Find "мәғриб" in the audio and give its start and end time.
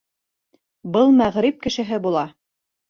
1.21-1.61